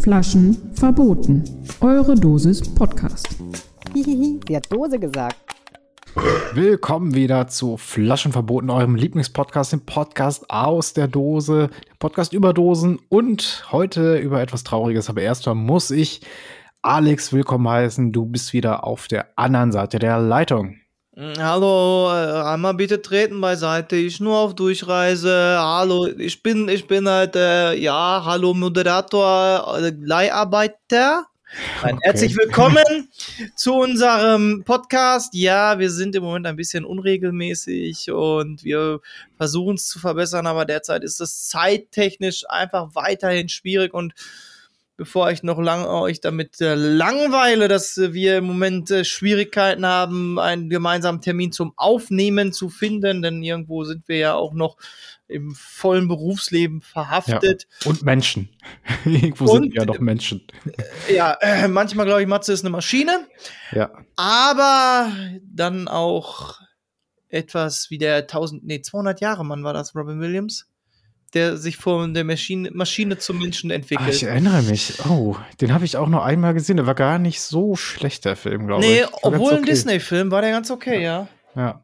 [0.00, 1.42] Flaschen verboten.
[1.80, 3.28] Eure Dosis Podcast.
[3.92, 5.36] Hihihi, sie hat Dose gesagt.
[6.54, 12.98] Willkommen wieder zu Flaschen verboten, eurem Lieblingspodcast, dem Podcast aus der Dose, Podcast über Dosen
[13.08, 15.10] und heute über etwas Trauriges.
[15.10, 16.20] Aber erstmal muss ich
[16.82, 18.12] Alex willkommen heißen.
[18.12, 20.76] Du bist wieder auf der anderen Seite der Leitung.
[21.18, 23.96] Hallo, äh, einmal bitte treten beiseite.
[23.96, 25.56] Ich nur auf Durchreise.
[25.58, 31.24] Hallo, ich bin, ich bin halt, äh, ja, hallo Moderator, äh, Leiharbeiter.
[31.80, 31.96] Okay.
[32.02, 33.08] Herzlich willkommen
[33.56, 35.32] zu unserem Podcast.
[35.32, 39.00] Ja, wir sind im Moment ein bisschen unregelmäßig und wir
[39.38, 44.12] versuchen es zu verbessern, aber derzeit ist es zeittechnisch einfach weiterhin schwierig und
[44.96, 49.84] bevor ich noch lange euch damit äh, langweile, dass äh, wir im Moment äh, Schwierigkeiten
[49.84, 54.76] haben, einen gemeinsamen Termin zum Aufnehmen zu finden, denn irgendwo sind wir ja auch noch
[55.28, 57.66] im vollen Berufsleben verhaftet.
[57.84, 58.48] Und Menschen.
[59.04, 60.46] Irgendwo sind Und- ja noch Menschen.
[61.12, 63.26] Ja, äh, manchmal glaube ich, Matze ist eine Maschine,
[63.72, 63.90] Ja.
[64.14, 66.60] aber dann auch
[67.28, 70.68] etwas wie der 1000, nee, 200 Jahre Mann war das, Robin Williams,
[71.34, 74.08] der sich von der Maschine, Maschine zum Menschen entwickelt.
[74.08, 74.94] ich erinnere mich.
[75.08, 76.76] Oh, den habe ich auch nur einmal gesehen.
[76.76, 79.00] Der war gar nicht so schlecht, der Film, glaube nee, ich.
[79.02, 79.70] Ganz obwohl ein okay.
[79.70, 81.28] Disney-Film war der ganz okay, ja.
[81.54, 81.82] Ja.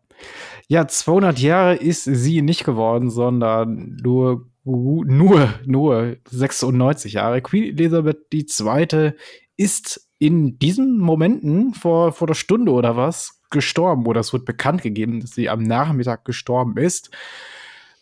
[0.68, 7.42] Ja, 200 Jahre ist sie nicht geworden, sondern nur, nur, nur 96 Jahre.
[7.42, 9.12] Queen Elizabeth II.
[9.56, 14.82] ist in diesen Momenten vor, vor der Stunde oder was gestorben oder es wird bekannt
[14.82, 17.10] gegeben, dass sie am Nachmittag gestorben ist.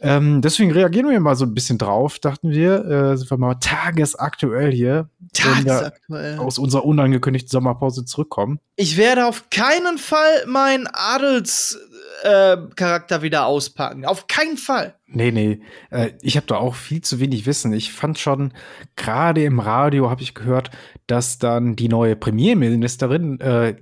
[0.03, 2.85] Ähm, deswegen reagieren wir mal so ein bisschen drauf, dachten wir.
[2.85, 6.39] Äh, sind wir mal tagesaktuell hier, Tagesaktuell.
[6.39, 8.61] aus unserer unangekündigten Sommerpause zurückkommen.
[8.77, 14.07] Ich werde auf keinen Fall meinen Adelscharakter äh, Charakter wieder auspacken.
[14.07, 14.95] Auf keinen Fall.
[15.07, 15.61] Nee, nee.
[15.91, 17.73] Äh, ich habe da auch viel zu wenig Wissen.
[17.73, 18.53] Ich fand schon,
[18.97, 20.71] gerade im Radio habe ich gehört,
[21.07, 23.75] dass dann die neue Premierministerin, äh,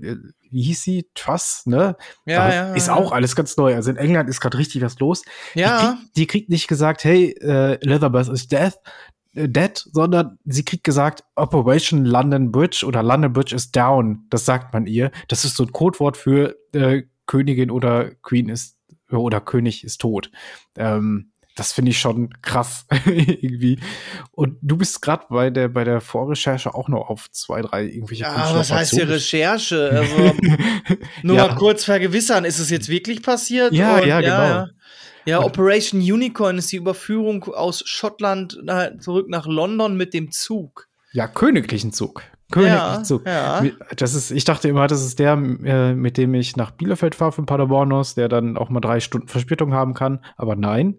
[0.50, 1.06] wie hieß sie?
[1.14, 1.96] Truss, ne?
[2.26, 2.74] Ja, Da ja.
[2.74, 3.74] Ist auch alles ganz neu.
[3.74, 5.22] Also in England ist gerade richtig was los.
[5.54, 5.78] Die, Ja.
[5.78, 8.74] kriegt, die kriegt nicht gesagt, hey, äh, Elizabeth is dead,
[9.34, 14.26] äh, dead, sondern sie kriegt gesagt, Operation London Bridge oder London Bridge is down.
[14.30, 15.10] Das sagt man ihr.
[15.28, 18.76] Das ist so ein Codewort für äh, Königin oder Queen ist
[19.10, 20.30] oder König ist tot.
[20.76, 23.78] Ähm, das finde ich schon krass irgendwie.
[24.32, 28.22] Und du bist gerade bei der bei der Vorrecherche auch noch auf zwei, drei irgendwelche
[28.24, 29.08] Ja, was heißt hier.
[29.08, 29.90] Recherche?
[29.98, 30.34] Also,
[31.22, 31.48] nur Ja.
[31.48, 33.72] mal kurz vergewissern, ist es jetzt wirklich passiert?
[33.72, 34.32] Ja, ja, genau.
[34.32, 34.68] Ja,
[35.26, 38.58] ja Und- Operation Unicorn ist die Überführung aus Schottland
[39.00, 40.86] zurück nach London mit dem Zug.
[41.12, 42.22] Ja, königlichen Zug.
[42.50, 43.26] Königlichen Ja, Zug.
[43.26, 43.62] ja.
[43.96, 47.32] Das ist, ich dachte immer, das ist der, äh, mit dem ich nach Bielefeld fahre
[47.32, 50.24] von Paderborn aus, der dann auch mal drei Stunden Verspätung haben kann.
[50.36, 50.96] Aber nein.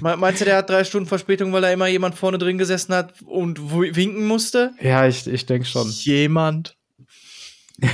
[0.00, 2.94] Me- Meinst du, der hat drei Stunden Verspätung, weil da immer jemand vorne drin gesessen
[2.94, 4.72] hat und winken musste?
[4.80, 5.86] Ja, ich, ich denke schon.
[5.88, 6.76] Jemand.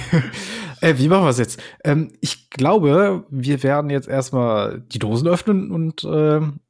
[0.80, 1.60] Äh, wie machen wir es jetzt?
[1.82, 6.60] Ähm, ich glaube, wir werden jetzt erstmal die Dosen öffnen und ähm,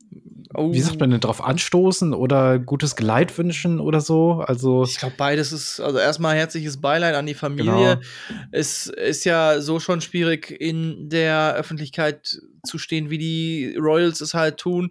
[0.54, 0.72] Oh.
[0.72, 4.43] wie sagt man denn drauf anstoßen oder gutes Geleit wünschen oder so.
[4.47, 8.00] Also Ich glaube, beides ist, also erstmal herzliches Beileid an die Familie.
[8.28, 8.41] Genau.
[8.53, 14.34] Es ist ja so schon schwierig, in der Öffentlichkeit zu stehen, wie die Royals es
[14.34, 14.91] halt tun.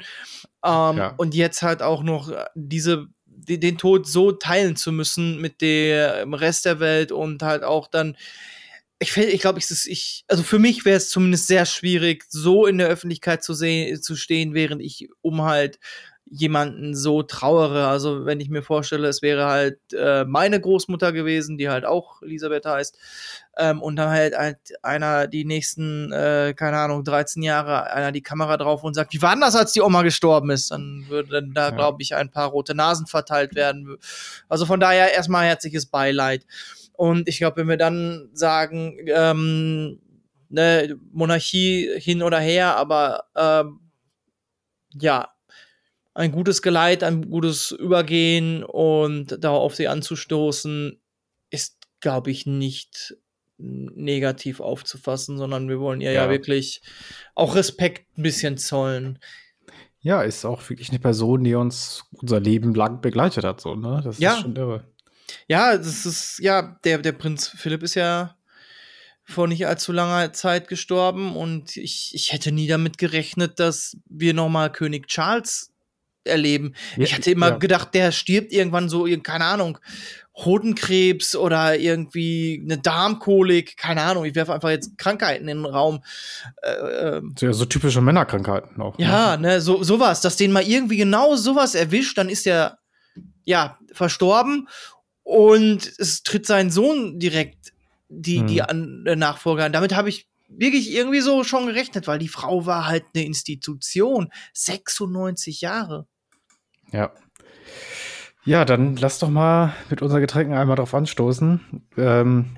[0.63, 1.13] Ähm, Ja.
[1.17, 6.33] Und jetzt halt auch noch diese, die, den Tod so teilen zu müssen mit dem
[6.33, 8.15] Rest der Welt und halt auch dann.
[8.99, 12.79] Ich, ich glaube, ich, ich, also für mich wäre es zumindest sehr schwierig, so in
[12.79, 15.79] der Öffentlichkeit zu, sehen, zu stehen, während ich um halt
[16.29, 17.87] jemanden so trauere.
[17.87, 22.21] Also wenn ich mir vorstelle, es wäre halt äh, meine Großmutter gewesen, die halt auch
[22.21, 22.97] Elisabeth heißt,
[23.57, 28.21] ähm, und dann halt, halt einer die nächsten, äh, keine Ahnung, 13 Jahre, einer die
[28.21, 30.71] Kamera drauf und sagt, wie war denn das, als die Oma gestorben ist?
[30.71, 33.97] Dann würden da, glaube ich, ein paar rote Nasen verteilt werden.
[34.49, 36.45] Also von daher erstmal herzliches Beileid.
[36.97, 39.99] Und ich glaube, wenn wir dann sagen, ähm,
[40.49, 43.79] ne, Monarchie hin oder her, aber ähm,
[44.99, 45.29] ja,
[46.15, 50.99] ein gutes Geleit, ein gutes Übergehen und da auf sie anzustoßen,
[51.51, 53.15] ist, glaube ich, nicht
[53.59, 56.29] negativ aufzufassen, sondern wir wollen ihr ja, Ja.
[56.31, 56.81] wirklich
[57.35, 59.19] auch Respekt ein bisschen zollen.
[60.00, 63.61] ja, ist auch wirklich eine Person, die uns unser Leben lang begleitet hat.
[63.61, 64.01] So, ne?
[64.03, 64.33] Das Ja.
[64.33, 64.85] ist schon irre.
[65.47, 68.35] Ja, das ist, ja, der, der Prinz Philipp ist ja
[69.24, 74.33] vor nicht allzu langer Zeit gestorben und ich, ich hätte nie damit gerechnet, dass wir
[74.33, 75.74] nochmal König Charles
[76.24, 76.75] erleben.
[76.95, 77.57] Ja, ich hatte immer ja.
[77.57, 79.79] gedacht, der stirbt irgendwann so, in- keine Ahnung,
[80.35, 86.03] Hodenkrebs oder irgendwie eine Darmkolik, keine Ahnung, ich werfe einfach jetzt Krankheiten in den Raum.
[86.62, 86.71] Äh,
[87.18, 88.97] ähm, So, ja, so typische Männerkrankheiten auch.
[89.00, 89.47] ja, Ne?
[89.47, 92.77] ne, so, sowas, dass den mal irgendwie genau sowas erwischt, dann ist er,
[93.45, 94.68] ja, verstorben
[95.27, 97.74] und es tritt sein Sohn direkt
[98.07, 98.47] die, Hm.
[98.47, 99.74] die an, äh, Nachfolger an.
[99.74, 104.29] Damit habe ich wirklich irgendwie so schon gerechnet, weil die Frau war halt eine Institution.
[104.53, 106.07] 96 Jahre.
[106.94, 107.12] Ja.
[108.45, 111.59] Ja, dann lass doch mal mit unseren Getränken einmal drauf anstoßen.
[111.97, 112.57] Ähm,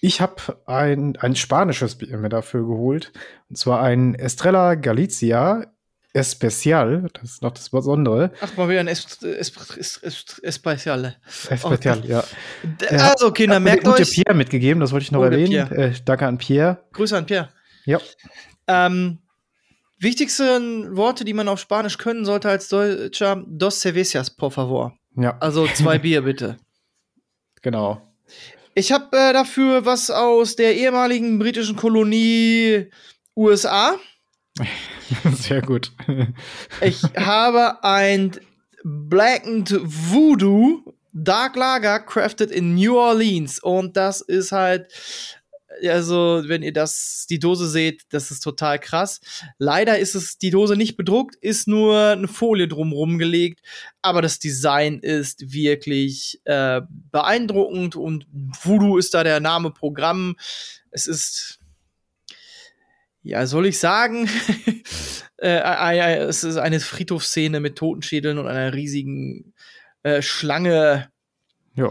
[0.00, 3.12] ich habe ein, ein spanisches Bier mir dafür geholt.
[3.48, 5.66] Und zwar ein Estrella Galicia
[6.16, 7.08] Especial.
[7.14, 8.32] Das ist noch das Besondere.
[8.40, 8.88] Ach, mal wieder ein.
[10.42, 12.24] Especial, ja.
[12.62, 14.10] D- Ja, Also, Kinder, merkt euch.
[14.10, 15.70] Pierre mitgegeben, das wollte ich noch Oh, erwähnen.
[15.72, 16.78] Äh, danke an Pierre.
[16.92, 17.48] Grüße an Pierre.
[17.84, 18.00] Ja.
[18.66, 19.18] Ähm,
[19.98, 24.96] wichtigsten Worte, die man auf Spanisch können sollte als Deutscher, dos cervezas, por favor.
[25.16, 26.56] Ja, Also zwei Bier bitte.
[27.62, 28.02] genau.
[28.74, 32.90] Ich habe äh, dafür was aus der ehemaligen britischen Kolonie
[33.36, 33.96] USA.
[35.34, 35.92] Sehr gut.
[36.80, 38.32] Ich habe ein
[38.84, 44.88] Blackened Voodoo Dark Lager crafted in New Orleans und das ist halt
[45.84, 49.20] also wenn ihr das die Dose seht, das ist total krass.
[49.58, 53.60] Leider ist es die Dose nicht bedruckt, ist nur eine Folie drumrum gelegt,
[54.02, 56.80] aber das Design ist wirklich äh,
[57.10, 60.36] beeindruckend und Voodoo ist da der Name Programm.
[60.90, 61.58] Es ist
[63.26, 64.28] ja, soll ich sagen,
[65.38, 69.52] äh, äh, äh, es ist eine Friedhofsszene mit Totenschädeln und einer riesigen
[70.02, 71.08] äh, Schlange.
[71.74, 71.90] Ja,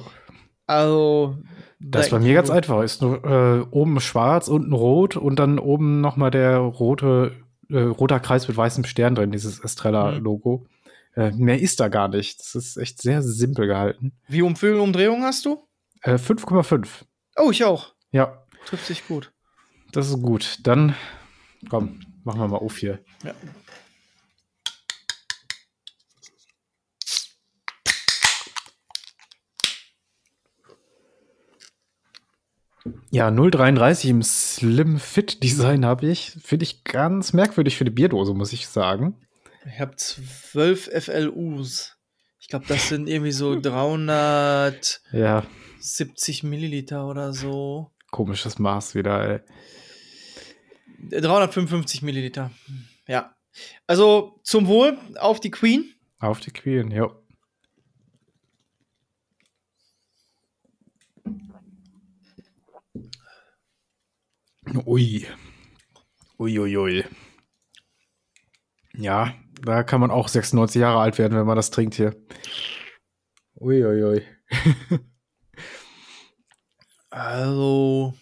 [0.68, 1.38] Also.
[1.80, 2.82] das ist bei mir ganz einfach.
[2.82, 7.34] Ist nur äh, oben schwarz, unten rot und dann oben nochmal der rote,
[7.70, 10.66] äh, roter Kreis mit weißem Stern drin, dieses Estrella-Logo.
[11.16, 12.40] Äh, mehr ist da gar nicht.
[12.40, 14.14] Das ist echt sehr simpel gehalten.
[14.28, 15.68] Wie um Vögel Umdrehung hast du?
[16.02, 16.88] Äh, 5,5.
[17.38, 17.94] Oh, ich auch.
[18.12, 19.32] Ja, Trifft sich gut.
[19.92, 20.60] das ist gut.
[20.64, 20.96] Dann,
[21.70, 23.00] komm, machen wir mal auf hier.
[23.24, 23.34] Ja.
[33.10, 36.38] Ja, 0,33 im Slim Fit Design habe ich.
[36.44, 39.16] Finde ich ganz merkwürdig für die Bierdose, muss ich sagen.
[39.66, 41.94] Ich habe zwölf FLUs.
[42.40, 45.44] Ich glaube, das sind irgendwie so 370 Ja,
[46.50, 47.92] Milliliter oder so.
[48.12, 49.40] komisches Maß wieder, ey.
[51.16, 52.52] Äh, 355 Milliliter.
[53.08, 53.36] Ja.
[53.88, 55.94] Also zum Wohl auf die Queen.
[56.20, 57.10] Auf die Queen, ja.
[64.86, 65.26] Ui.
[66.38, 67.06] Ui, ui, ui.
[68.98, 72.16] Ja, da kann man auch 96 Jahre alt werden, wenn man das trinkt hier.
[73.56, 74.22] Ui, ui, ui.
[77.10, 78.14] Also,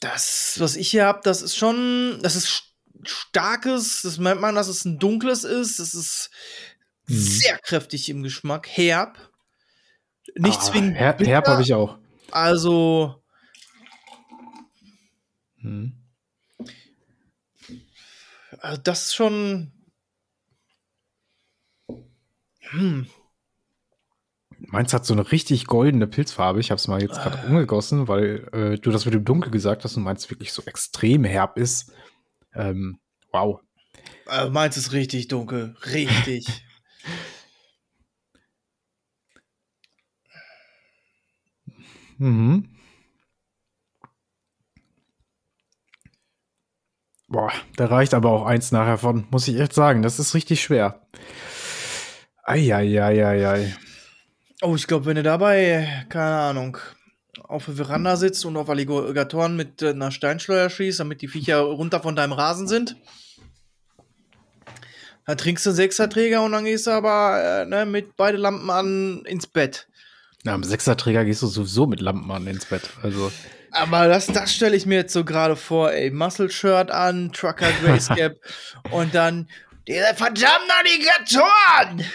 [0.00, 2.62] das, was ich hier habe, das ist schon, das ist st-
[3.04, 5.78] starkes, das merkt man, dass es ein dunkles ist.
[5.78, 6.30] Das ist
[7.06, 7.14] Mhm.
[7.16, 9.30] sehr kräftig im Geschmack, herb.
[10.36, 10.96] Nicht Ah, zwingend.
[10.96, 11.98] Her bitter, Herb habe ich auch.
[12.30, 13.22] Also,
[15.60, 15.92] Hm.
[18.60, 19.72] also das ist schon.
[22.70, 23.08] Hm.
[24.70, 26.60] Meins hat so eine richtig goldene Pilzfarbe.
[26.60, 29.82] Ich habe es mal jetzt gerade umgegossen, weil äh, du das mit dem Dunkel gesagt
[29.82, 31.92] hast und meinst wirklich so extrem herb ist.
[32.54, 33.00] Ähm,
[33.32, 33.60] wow.
[34.28, 35.76] Äh, meins ist richtig dunkel.
[35.86, 36.46] Richtig.
[42.22, 42.68] Mhm.
[47.28, 50.02] Boah, da reicht aber auch eins nachher von, muss ich echt sagen.
[50.02, 51.00] Das ist richtig schwer.
[52.44, 53.74] Eieieiei.
[54.62, 56.78] Oh, ich glaube, wenn du dabei, keine Ahnung,
[57.44, 61.58] auf der Veranda sitzt und auf Alligatoren mit äh, einer Steinschleuer schießt, damit die Viecher
[61.60, 62.96] runter von deinem Rasen sind.
[65.26, 68.70] Dann trinkst du einen Sechserträger und dann gehst du aber äh, ne, mit beide Lampen
[68.70, 69.88] an ins Bett.
[70.44, 72.88] Na, am Sechserträger gehst du sowieso mit Lampen an ins Bett.
[73.02, 73.30] Also,
[73.72, 76.10] Aber das, das stelle ich mir jetzt so gerade vor, ey.
[76.10, 78.36] Muscle-Shirt an, Trucker Grace Cap
[78.90, 79.48] und dann
[79.86, 82.10] diese verdammten Alligatoren!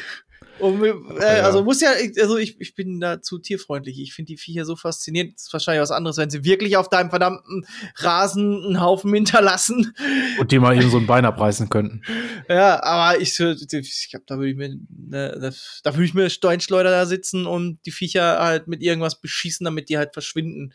[0.60, 1.44] Und, äh, Ja.
[1.44, 4.00] Also muss ja, also ich, ich bin da zu tierfreundlich.
[4.00, 5.36] Ich finde die Viecher so faszinierend.
[5.36, 7.66] Das ist wahrscheinlich was anderes, wenn sie wirklich auf deinem verdammten
[7.98, 9.94] Rasen einen Haufen hinterlassen.
[10.40, 12.02] und die mal eben so ein Bein abreißen könnten.
[12.48, 16.92] Ja, aber ich, ich glaube, da würde ich mir, ne, da würde ich mir Steinschleuder
[16.92, 20.74] da sitzen und die Viecher halt mit irgendwas beschießen, damit die halt verschwinden.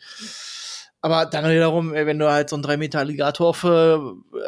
[1.03, 3.97] Aber dann wiederum, ey, wenn du halt so einen 3 Meter Alligator auf, äh,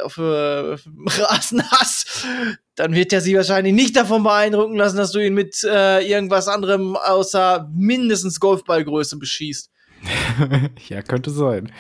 [0.04, 0.22] auf äh,
[1.22, 2.28] Rasen hast,
[2.76, 6.48] dann wird er sie wahrscheinlich nicht davon beeindrucken lassen, dass du ihn mit äh, irgendwas
[6.48, 9.72] anderem außer mindestens Golfballgröße beschießt.
[10.90, 11.72] ja, könnte sein.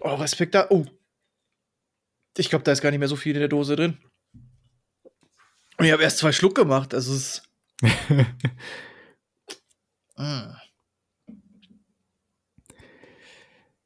[0.00, 0.66] Oh, Respekt da.
[0.68, 0.84] Oh.
[2.36, 3.96] Ich glaube, da ist gar nicht mehr so viel in der Dose drin.
[5.78, 6.92] Und ich habe erst zwei Schluck gemacht.
[6.92, 7.42] Also es.
[10.16, 10.56] mm.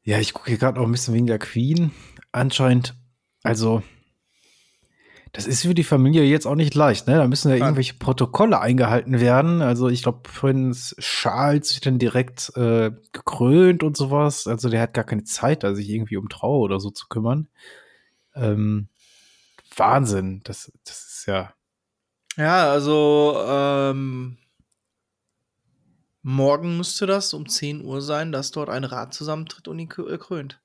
[0.02, 1.92] Ja, ich gucke hier gerade noch ein bisschen wegen der Queen.
[2.32, 2.96] Anscheinend,
[3.42, 3.82] also,
[5.32, 7.16] das ist für die Familie jetzt auch nicht leicht, ne?
[7.16, 9.62] Da müssen ja irgendwelche Protokolle eingehalten werden.
[9.62, 14.46] Also, ich glaube, Prinz Charles wird dann direkt äh, gekrönt und sowas.
[14.46, 17.48] Also, der hat gar keine Zeit, da sich irgendwie um Trauer oder so zu kümmern.
[18.34, 18.88] Ähm,
[19.76, 20.40] Wahnsinn.
[20.44, 21.52] Das, das ist ja.
[22.36, 24.38] Ja, also ähm,
[26.22, 30.18] morgen müsste das um 10 Uhr sein, dass dort ein Rat zusammentritt und ihn äh,
[30.18, 30.60] krönt.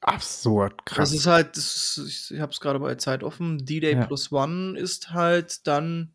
[0.00, 1.10] Absurd krass.
[1.10, 4.06] Das ist halt, das ist, ich habe es gerade bei Zeit offen, D-Day Ja.
[4.06, 6.14] plus One ist halt dann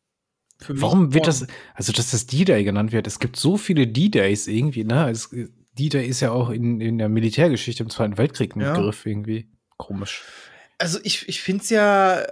[0.59, 0.81] für mich.
[0.81, 3.07] Warum wird das, also dass das D-Day genannt wird?
[3.07, 5.09] Es gibt so viele D-Days irgendwie, ne?
[5.09, 5.29] Es,
[5.77, 8.73] D-Day ist ja auch in, in der Militärgeschichte im Zweiten Weltkrieg ein Ja.
[8.73, 9.49] Begriff irgendwie.
[9.77, 10.23] Komisch.
[10.77, 12.27] Also ich, ich finde es ja äh,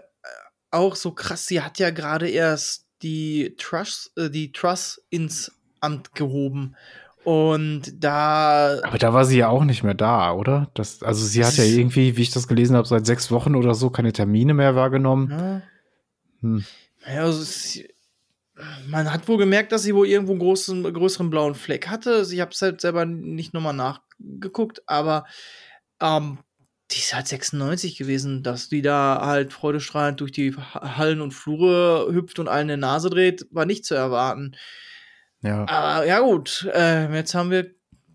[0.71, 5.51] auch so krass, sie hat ja gerade erst die Truss, äh, die Truss ins
[5.81, 6.75] Amt gehoben.
[7.23, 10.71] Und da Aber da war sie ja auch nicht mehr da, oder?
[10.73, 13.75] Das, also sie hat ja irgendwie, wie ich das gelesen habe, seit sechs Wochen oder
[13.75, 15.29] so keine Termine mehr wahrgenommen.
[15.29, 15.61] Ja.
[16.41, 16.65] Hm.
[17.05, 17.79] Ja, also es,
[18.87, 22.25] man hat wohl gemerkt, dass sie wohl irgendwo einen großen, größeren blauen Fleck hatte.
[22.31, 25.25] Ich habe es halt selber nicht nochmal nachgeguckt, aber
[25.99, 26.39] ähm,
[26.91, 31.33] die ist halt 96 gewesen, dass die da halt freudestrahlend durch die Ha- Hallen und
[31.33, 34.55] Flure hüpft und allen eine Nase dreht, war nicht zu erwarten.
[35.41, 35.67] Ja.
[35.67, 37.71] Aber ja gut, äh, jetzt haben wir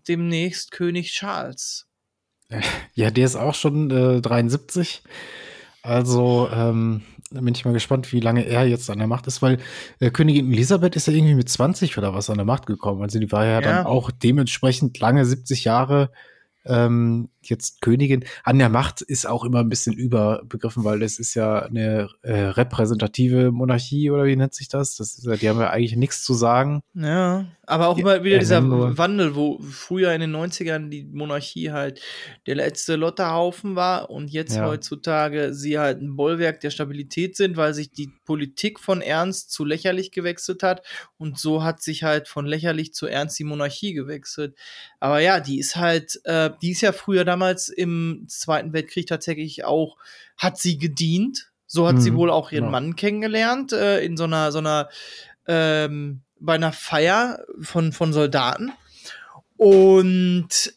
[0.07, 1.87] demnächst König Charles.
[2.93, 5.03] ja, der ist auch schon äh, 73.
[5.83, 9.59] Also ähm, bin ich mal gespannt, wie lange er jetzt an der Macht ist, weil
[9.99, 13.01] äh, Königin Elisabeth ist ja irgendwie mit 20 oder was an der Macht gekommen.
[13.01, 13.61] Also die war ja, Ja.
[13.61, 16.11] dann auch dementsprechend lange, 70 Jahre
[16.65, 18.23] ähm, jetzt Königin.
[18.43, 22.33] An der Macht ist auch immer ein bisschen überbegriffen, weil das ist ja eine äh,
[22.33, 24.95] repräsentative Monarchie oder wie nennt sich das?
[24.95, 26.81] das ist ja, die haben ja eigentlich nichts zu sagen.
[26.93, 31.03] Ja, aber auch immer wieder ja, dieser nur- Wandel, wo früher in den 90ern die
[31.03, 32.01] Monarchie halt
[32.45, 34.65] der letzte Lotterhaufen war und jetzt Ja.
[34.65, 39.65] heutzutage sie halt ein Bollwerk der Stabilität sind, weil sich die Politik von ernst zu
[39.65, 40.81] lächerlich gewechselt hat
[41.17, 44.55] und so hat sich halt von lächerlich zu ernst die Monarchie gewechselt.
[44.99, 49.63] Aber ja, die ist halt, äh, die ist ja früher damals im Zweiten Weltkrieg tatsächlich
[49.63, 49.97] auch,
[50.37, 51.51] hat sie gedient.
[51.67, 52.71] So hat sie Mhm, wohl auch ihren genau.
[52.71, 54.89] Mann kennengelernt, äh, in so einer, so einer,
[55.47, 58.71] ähm, bei einer Feier von, von Soldaten.
[59.57, 60.73] Und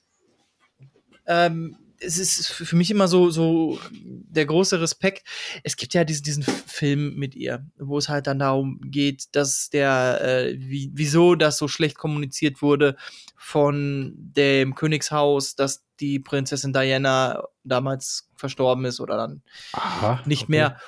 [1.26, 5.26] ähm, es ist für mich immer so, so der große Respekt.
[5.62, 9.70] Es gibt ja diesen, diesen Film mit ihr, wo es halt dann darum geht, dass
[9.70, 12.96] der, äh, wie, wieso das so schlecht kommuniziert wurde
[13.36, 19.42] von dem Königshaus, dass die Prinzessin Diana damals verstorben ist oder dann
[19.72, 20.52] Aha, nicht okay.
[20.52, 20.80] mehr.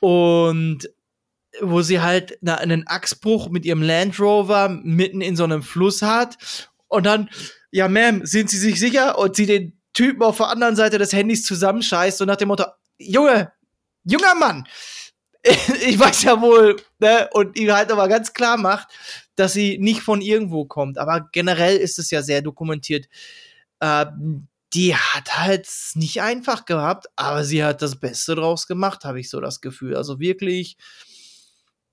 [0.00, 0.88] Und
[1.60, 6.02] wo sie halt na, einen Achsbruch mit ihrem Land Rover mitten in so einem Fluss
[6.02, 6.36] hat.
[6.88, 7.30] Und dann,
[7.70, 9.18] ja, Ma'am, sind Sie sich sicher?
[9.18, 12.64] Und sie den Typen auf der anderen Seite des Handys zusammenscheißt und nach dem Motto,
[12.98, 13.52] Junge,
[14.04, 14.68] junger Mann,
[15.44, 18.88] ich weiß ja wohl, ne, und ihr halt aber ganz klar macht,
[19.36, 20.98] dass sie nicht von irgendwo kommt.
[20.98, 23.08] Aber generell ist es ja sehr dokumentiert.
[23.80, 29.20] Ähm, die hat halt nicht einfach gehabt, aber sie hat das Beste draus gemacht, habe
[29.20, 29.96] ich so das Gefühl.
[29.96, 30.76] Also wirklich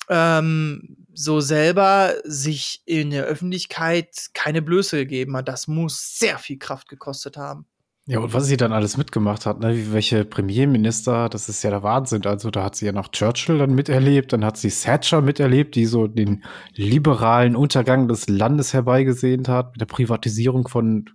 [0.10, 5.48] ähm, so selber sich in der Öffentlichkeit keine Blöße gegeben hat.
[5.48, 7.65] Das muss sehr viel Kraft gekostet haben.
[8.08, 11.70] Ja, und was sie dann alles mitgemacht hat, ne, wie welche Premierminister, das ist ja
[11.70, 12.25] der Wahnsinn.
[12.25, 15.86] Also da hat sie ja noch Churchill dann miterlebt, dann hat sie Thatcher miterlebt, die
[15.86, 16.43] so den
[16.74, 21.10] liberalen Untergang des Landes herbeigesehnt hat, mit der Privatisierung von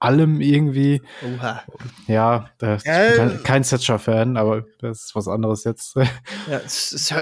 [0.00, 1.00] allem irgendwie.
[1.24, 1.62] Oha.
[2.08, 5.96] Ja, ich Ja, bin kein- Thatcher-Fan, aber das ist was anderes jetzt.
[6.46, 6.60] Ja,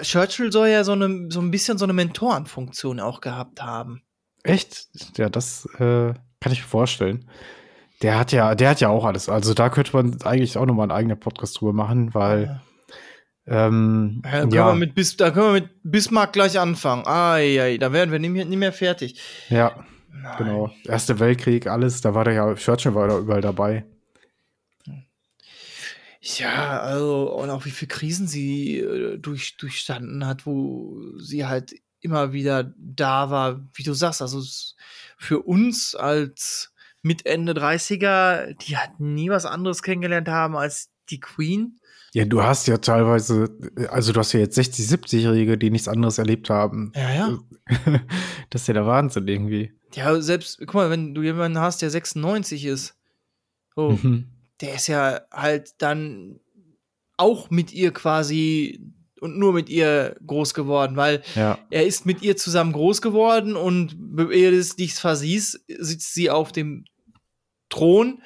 [0.03, 4.03] Churchill soll ja so, eine, so ein bisschen so eine Mentorenfunktion auch gehabt haben.
[4.43, 4.89] Echt?
[5.17, 7.29] Ja, das äh, kann ich mir vorstellen.
[8.03, 9.29] Der hat ja, der hat ja auch alles.
[9.29, 12.61] Also da könnte man eigentlich auch nochmal einen eigenen Podcast drüber machen, weil
[13.47, 17.07] ähm, Ja, da, können ja, Wir mit Bis, da können wir mit Bismarck gleich anfangen.
[17.07, 19.21] Ai, ai, da werden wir nicht mehr, mehr fertig.
[19.49, 20.37] ja, Nein.
[20.39, 20.71] genau.
[20.85, 23.85] Erster Weltkrieg, alles, da war der ja, Churchill war da überall dabei.
[26.21, 31.73] Ja, also, und auch wie viele Krisen sie äh, durch, durchstanden hat, wo sie halt
[32.01, 34.43] immer wieder da war, wie du sagst, also
[35.19, 36.73] für uns als
[37.07, 41.79] mit Ende 30er, die halt nie was anderes kennengelernt haben als die Queen.
[42.15, 43.49] Ja, du hast ja teilweise,
[43.91, 46.93] also du hast ja jetzt 60, 70-Jährige, die nichts anderes erlebt haben.
[46.97, 47.39] Ja, ja.
[48.51, 49.73] Das ist ja der Wahnsinn irgendwie.
[49.95, 52.95] Ja, selbst, guck mal, wenn du jemanden hast, der 96 ist,
[53.75, 54.27] so, Mhm.
[54.61, 56.41] der ist ja halt dann
[57.17, 58.81] auch mit ihr quasi
[59.21, 61.59] und nur mit ihr groß geworden, weil Ja.
[61.71, 63.97] er ist mit ihr zusammen groß geworden und
[64.33, 66.85] ehe es nichts versiehst, sitzt sie auf dem
[67.69, 68.23] Thron.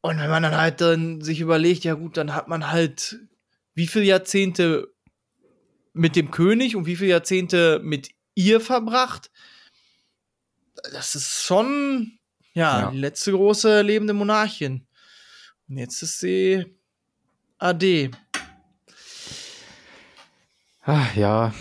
[0.00, 3.18] Und wenn man dann halt dann sich überlegt, ja gut, dann hat man halt
[3.74, 4.88] wie viele Jahrzehnte
[5.92, 9.30] mit dem König und wie viele Jahrzehnte mit ihr verbracht.
[10.92, 12.18] Das ist schon,
[12.52, 12.90] ja, Ja.
[12.90, 14.86] die letzte große lebende Monarchin.
[15.68, 16.64] Und jetzt ist sie
[17.58, 18.10] AD.
[20.82, 21.54] Ah, ja.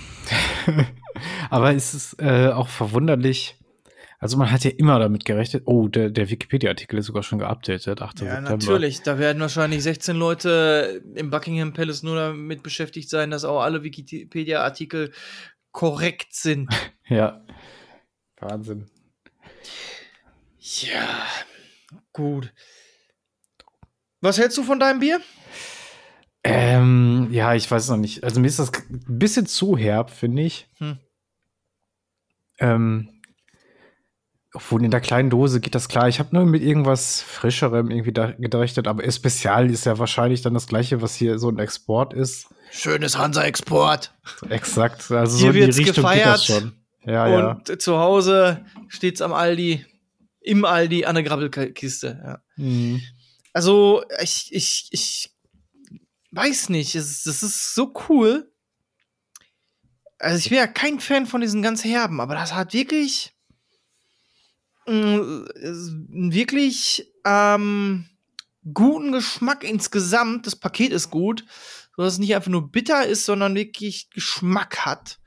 [1.50, 3.56] Aber es ist äh, auch verwunderlich.
[4.26, 5.68] Also man hat ja immer damit gerechnet.
[5.68, 8.02] Oh, der, der Wikipedia-Artikel ist sogar schon geupdatet.
[8.02, 8.22] 8.
[8.22, 8.50] Ja, September.
[8.50, 9.04] natürlich.
[9.04, 13.84] Da werden wahrscheinlich 16 Leute im Buckingham Palace nur damit beschäftigt sein, dass auch alle
[13.84, 15.12] Wikipedia-Artikel
[15.72, 16.70] korrekt sind.
[17.08, 17.46] Ja.
[18.40, 18.90] Wahnsinn.
[20.58, 21.28] Ja,
[22.14, 22.52] gut.
[24.22, 25.22] Was hältst du von deinem Bier?
[26.44, 28.24] Ähm, ja, ich weiß noch nicht.
[28.24, 30.68] Also mir ist das ein bisschen zu herb, finde ich.
[30.80, 30.98] Hm.
[32.58, 33.16] Ähm,
[34.56, 36.08] obwohl in der kleinen Dose geht das klar.
[36.08, 40.68] Ich habe nur mit irgendwas Frischerem irgendwie gerechnet, aber Spezial ist ja wahrscheinlich dann das
[40.68, 42.48] gleiche, was hier so ein Export ist.
[42.72, 44.14] Schönes Hansa-Export.
[44.50, 45.12] Exakt.
[45.12, 46.44] Also Hier so wird's Richtung geht gefeiert.
[46.44, 46.74] schon.
[47.06, 47.52] Ja, ja.
[47.52, 49.86] Und zu Hause steht's am Aldi,
[50.42, 52.20] im Aldi an der Grabbelkiste.
[52.24, 52.40] Ja.
[52.56, 53.02] Mhm.
[53.54, 55.32] Also, ich, ich, ich
[56.32, 56.96] weiß nicht.
[56.96, 58.52] Es, das ist so cool.
[60.18, 63.35] Also, ich bin ja kein Fan von diesen ganz herben, aber das hat wirklich.
[64.88, 68.06] Mh, einen wirklich ähm,
[68.74, 70.46] guten Geschmack insgesamt.
[70.48, 71.44] Das Paket ist gut,
[71.96, 75.20] so dass es nicht einfach nur bitter ist, sondern wirklich Geschmack hat.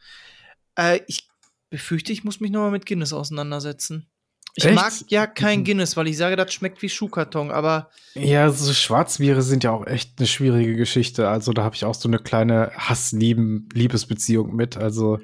[0.76, 1.28] Äh, ich
[1.70, 4.06] befürchte, ich muss mich nochmal mit Guinness auseinandersetzen.
[4.54, 4.74] Ich Echt?
[4.74, 5.64] mag ja kein Mhm.
[5.64, 9.86] Guinness, weil ich sage, das schmeckt wie Schuhkarton, aber Ja, so Schwarzbiere sind ja auch
[9.86, 11.28] echt eine schwierige Geschichte.
[11.28, 14.76] Also da habe ich auch so eine kleine Hass-Liebesbeziehung mit.
[14.76, 15.20] Also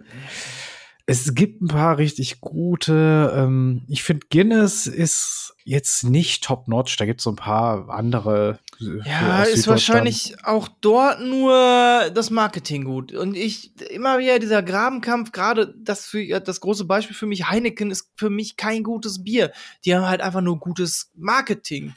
[1.06, 3.32] es gibt ein paar richtig gute.
[3.36, 6.96] Ähm, ich finde Guinness ist jetzt nicht top-notch.
[6.96, 8.58] Da gibt es so ein paar andere.
[8.80, 13.12] äh, Ja, ist wahrscheinlich auch dort nur das Marketing gut.
[13.12, 17.90] Und ich, immer wieder dieser Grabenkampf, gerade das, für, das große Beispiel für mich, Heineken
[17.90, 19.52] ist für mich kein gutes Bier.
[19.84, 21.94] Die haben halt einfach nur gutes Marketing.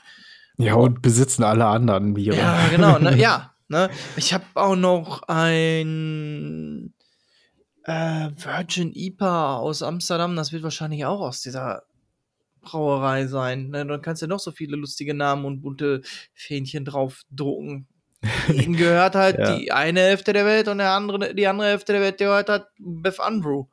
[0.58, 2.36] Ja, und besitzen alle anderen Biere.
[2.36, 3.54] Ja, genau, ne, ja.
[3.70, 3.89] Ne?
[4.15, 6.93] Ich habe auch noch ein
[7.88, 11.84] äh, Virgin IPA aus Amsterdam, das wird wahrscheinlich auch aus dieser
[12.62, 13.69] Brauerei sein.
[13.69, 13.86] Ne?
[13.86, 16.02] Dann kannst du ja noch so viele lustige Namen und bunte
[16.34, 17.88] Fähnchen drauf drucken.
[18.54, 19.56] Ihnen gehört halt Ja.
[19.56, 22.65] die eine Hälfte der Welt und der andere, die andere Hälfte der Welt gehört halt
[22.78, 23.65] Beth Unbrew.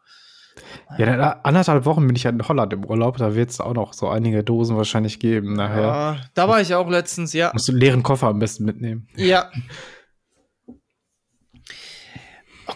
[0.98, 3.16] Ja, in anderthalb Wochen bin ich ja in Holland im Urlaub.
[3.16, 5.83] Da wird es auch noch so einige Dosen wahrscheinlich geben nachher.
[5.83, 7.50] Ja, da war ich auch letztens, ja.
[7.53, 9.09] Musst du einen leeren Koffer am besten mitnehmen.
[9.16, 9.50] Ja.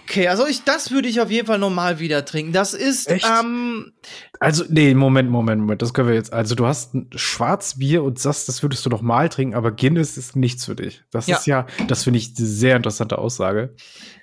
[0.08, 2.52] Okay, also ich, das würde ich auf jeden Fall normal wieder trinken.
[2.52, 3.26] Das ist, Echt?
[3.26, 3.92] ähm,
[4.40, 5.82] Also, nee, Moment, Moment, Moment.
[5.82, 6.32] Das können wir jetzt.
[6.32, 10.16] Also, du hast ein Schwarzbier und sagst, das würdest du noch mal trinken, aber Guinness
[10.16, 11.02] ist nichts für dich.
[11.10, 11.36] Das Ja.
[11.36, 13.74] ist ja, das finde ich eine sehr interessante Aussage.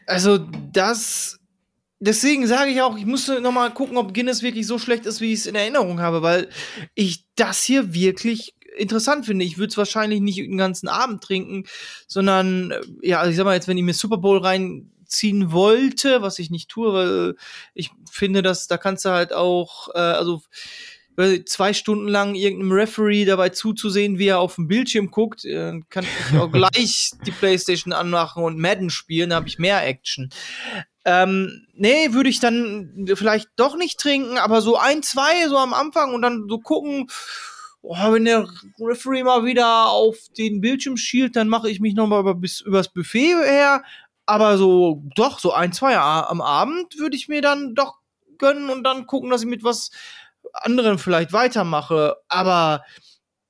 [0.08, 0.38] also
[0.71, 1.39] das,
[2.00, 5.21] deswegen sage ich auch, ich musste noch mal gucken, ob Guinness wirklich so schlecht ist,
[5.21, 6.50] wie ich es in Erinnerung habe, weil
[6.95, 9.45] ich das hier wirklich interessant finde.
[9.45, 11.63] Ich würde es wahrscheinlich nicht den ganzen Abend trinken,
[12.08, 14.38] sondern, ja, also ich sag mal jetzt, wenn ich mir Super Bowl
[15.06, 17.36] reinziehen wollte, was ich nicht tue, weil
[17.74, 20.41] ich finde, dass da kannst du halt auch, äh, also
[21.46, 26.04] zwei Stunden lang irgendeinem Referee dabei zuzusehen, wie er auf dem Bildschirm guckt, äh, kann
[26.04, 30.30] ich auch gleich die Playstation anmachen und Madden spielen, da habe ich mehr Action.
[31.06, 35.74] Ähm, nee, würde ich dann vielleicht doch nicht trinken, aber so ein, zwei so am
[35.74, 37.08] Anfang und dann so gucken,
[37.86, 38.48] oh, wenn der
[38.80, 42.62] Referee mal wieder auf den Bildschirm schielt, dann mache ich mich noch mal über, bis,
[42.62, 43.84] übers Buffet her.
[44.25, 47.95] Aber so, doch, so ein, zwei am Abend würde ich mir dann doch
[48.38, 49.91] gönnen und dann gucken, dass ich mit was
[50.53, 52.15] anderen vielleicht weitermache.
[52.27, 52.83] Aber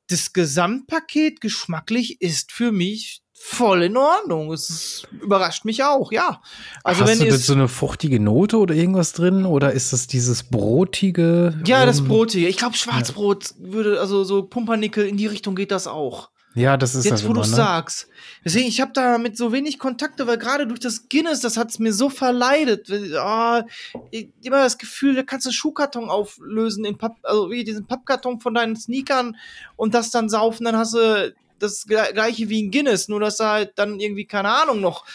[0.08, 4.52] das Gesamtpaket geschmacklich ist für mich voll in Ordnung.
[4.52, 6.42] Es ist, überrascht mich auch, ja.
[6.84, 9.46] Also Hast wenn du denn so eine fruchtige Note oder irgendwas drin?
[9.46, 11.60] Oder ist das dieses brotige?
[11.66, 12.48] Ja, das ähm, Brotige.
[12.48, 16.30] Ich glaube, Schwarzbrot würde, also so Pumpernickel in die Richtung geht das auch.
[16.56, 17.46] Ja, das ist Jetzt, das wo du ne?
[17.46, 18.08] sagst.
[18.46, 21.80] Deswegen, ich habe da mit so wenig Kontakte, weil gerade durch das Guinness, das hat's
[21.80, 22.90] mir so verleidet.
[22.90, 23.62] Oh,
[24.10, 27.86] ich, immer das Gefühl, da kannst du einen Schuhkarton auflösen, in Papp, also wie diesen
[27.86, 29.36] Pappkarton von deinen Sneakern
[29.76, 33.38] und das dann saufen, dann hast du das gle- gleiche wie ein Guinness, nur dass
[33.38, 35.06] du halt dann irgendwie, keine Ahnung, noch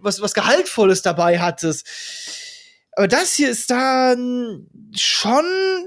[0.00, 1.86] was, was Gehaltvolles dabei hattest.
[2.92, 5.44] Aber das hier ist dann schon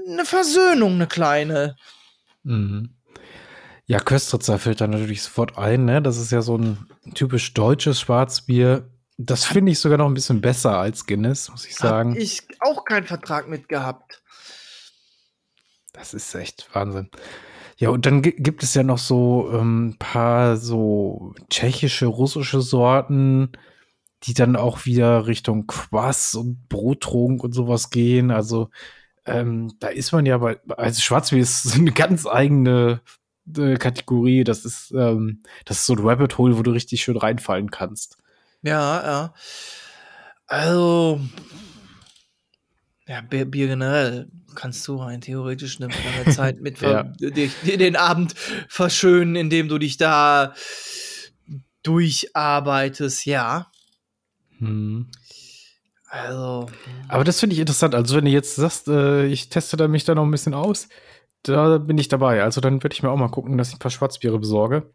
[0.08, 1.76] eine Versöhnung, eine kleine.
[2.44, 2.90] Mhm.
[3.92, 6.00] Ja, Köstritzer fällt da natürlich sofort ein, ne?
[6.00, 8.88] Das ist ja so ein typisch deutsches Schwarzbier.
[9.18, 12.12] Das finde ich sogar noch ein bisschen besser als Guinness, muss ich sagen.
[12.12, 14.22] Hab ich auch keinen Vertrag mit gehabt.
[15.92, 17.10] Das ist echt Wahnsinn.
[17.76, 22.62] Ja, und dann gi- gibt es ja noch so ein ähm, paar so tschechische, russische
[22.62, 23.52] Sorten,
[24.22, 28.30] die dann auch wieder Richtung Quass und Brottrunk und sowas gehen.
[28.30, 28.70] Also
[29.26, 33.02] ähm, da ist man ja bei, also Schwarzbier ist so eine ganz eigene
[33.56, 34.44] äh, Kategorie.
[34.44, 38.18] Das ist, ähm, das ist so ein Rabbit Hole, wo du richtig schön reinfallen kannst.
[38.62, 39.34] Ja, ja.
[40.46, 41.20] Also,
[43.06, 47.02] ja, Bier, Bier generell kannst du rein theoretisch eine lange Zeit mit Ja.
[47.02, 48.34] dich, den Abend
[48.68, 50.54] verschönen, indem du dich da
[51.82, 53.70] durcharbeitest, ja.
[54.58, 55.08] Hm.
[56.08, 56.68] Also,
[57.08, 57.94] Aber das finde ich interessant.
[57.94, 60.88] Also, wenn du jetzt sagst, äh, ich teste da mich da noch ein bisschen aus,
[61.42, 62.42] da bin ich dabei.
[62.42, 64.92] Also, dann werde ich mir auch mal gucken, dass ich ein paar Schwarzbiere besorge.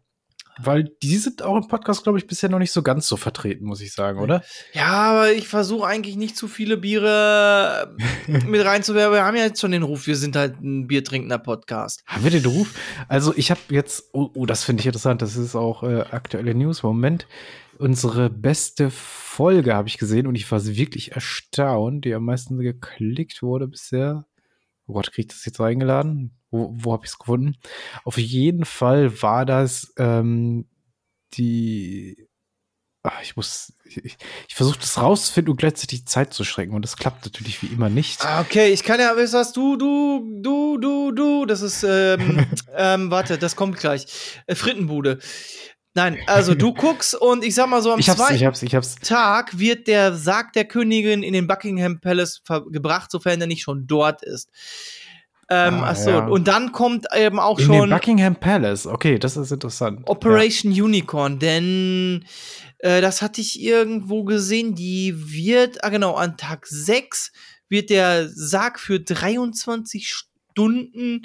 [0.60, 3.64] Weil die sind auch im Podcast, glaube ich, bisher noch nicht so ganz so vertreten,
[3.64, 4.42] muss ich sagen, oder?
[4.72, 7.94] ja, aber ich versuche eigentlich nicht zu viele Biere
[8.26, 9.14] mit reinzuwerfen.
[9.14, 12.02] Wir haben ja jetzt schon den Ruf, wir sind halt ein biertrinkender Podcast.
[12.06, 12.74] Haben wir den Ruf?
[13.06, 16.54] Also, ich habe jetzt, oh, oh das finde ich interessant, das ist auch äh, aktuelle
[16.54, 16.82] News.
[16.82, 17.28] Moment,
[17.78, 23.42] unsere beste Folge habe ich gesehen und ich war wirklich erstaunt, die am meisten geklickt
[23.42, 24.26] wurde bisher.
[24.88, 26.37] Oh Gott, kriege ich das jetzt eingeladen?
[26.50, 27.56] Wo, wo habe ich es gefunden?
[28.04, 30.66] Auf jeden Fall war das ähm,
[31.34, 32.26] die.
[33.02, 33.72] Ach, ich muss.
[33.84, 34.16] Ich,
[34.48, 37.66] ich versuche das rauszufinden und gleichzeitig die Zeit zu schrecken und das klappt natürlich wie
[37.66, 38.24] immer nicht.
[38.24, 41.84] Ah, Okay, ich kann ja, weißt du was, du, du, du, du, du, das ist,
[41.84, 44.06] ähm, ähm, warte, das kommt gleich.
[44.46, 45.20] Äh, Frittenbude.
[45.94, 48.62] Nein, also du guckst und ich sag mal so, am Ich hab's, ich zweiten hab's,
[48.62, 48.94] ich hab's.
[48.96, 53.86] Tag wird der Sarg der Königin in den Buckingham Palace gebracht, sofern er nicht schon
[53.86, 54.50] dort ist.
[55.50, 56.26] Ähm, Ah, ach so, ja.
[56.26, 58.86] und dann kommt eben auch In den schon Buckingham Palace.
[58.86, 60.00] Okay, das ist interessant.
[60.06, 62.24] Operation Unicorn, denn
[62.78, 67.32] äh, das hatte ich irgendwo gesehen, die wird, ah genau, an Tag 6
[67.70, 71.22] wird der Sarg für 23 Stunden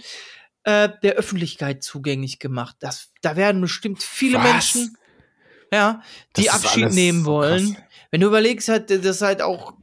[0.64, 2.78] äh, der Öffentlichkeit zugänglich gemacht.
[2.80, 4.44] Das, da werden bestimmt viele Was?
[4.46, 4.98] Menschen,
[5.72, 6.02] ja,
[6.38, 7.74] die Das Abschied nehmen wollen.
[7.74, 7.84] krass.
[8.12, 9.74] Wenn du überlegst, halt, das ist halt auch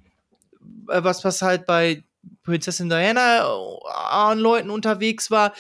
[0.89, 2.05] äh, was, was halt bei
[2.51, 5.53] Prinzessin Diana äh, an Leuten unterwegs war.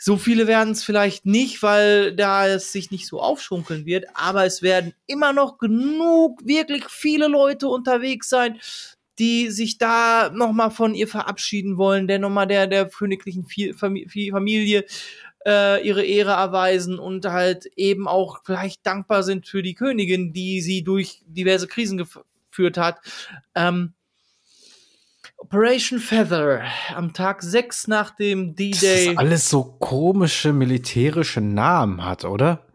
[0.00, 4.44] So viele werden es vielleicht nicht, weil da es sich nicht so aufschunkeln wird, aber
[4.44, 8.60] es werden immer noch genug, wirklich viele Leute unterwegs sein,
[9.18, 14.84] die sich da nochmal von ihr verabschieden wollen, der nochmal der, der königlichen Familie
[15.44, 20.60] äh, ihre Ehre erweisen und halt eben auch vielleicht dankbar sind für die Königin, die
[20.60, 23.00] sie durch diverse Krisen gef- geführt hat.
[23.56, 23.94] Ähm,
[25.38, 26.62] Operation Feather
[26.94, 29.06] am Tag 6 nach dem D-Day.
[29.06, 32.66] das alles so komische militärische Namen hat, oder?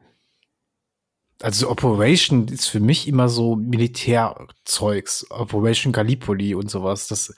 [1.41, 5.29] Also Operation ist für mich immer so Militärzeugs.
[5.29, 7.07] Operation Gallipoli und sowas.
[7.09, 7.35] Das,